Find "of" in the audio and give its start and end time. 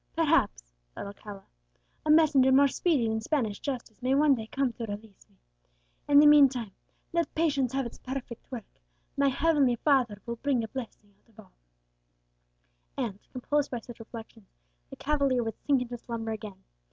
11.29-11.39